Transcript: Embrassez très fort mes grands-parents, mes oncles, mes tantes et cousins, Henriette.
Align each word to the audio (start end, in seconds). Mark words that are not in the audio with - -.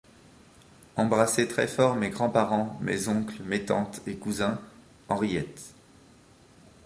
Embrassez 0.95 1.47
très 1.47 1.67
fort 1.67 1.95
mes 1.95 2.09
grands-parents, 2.09 2.75
mes 2.81 3.07
oncles, 3.07 3.43
mes 3.43 3.63
tantes 3.63 4.01
et 4.07 4.15
cousins, 4.15 4.59
Henriette. 5.09 5.75